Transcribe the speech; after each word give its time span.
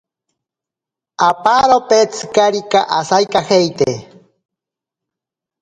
Aparope 1.27 1.99
tsikarika 2.11 2.79
asaikajeite. 2.97 3.91